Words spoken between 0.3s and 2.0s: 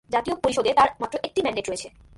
পরিষদে তার মাত্র একটি ম্যান্ডেট রয়েছে।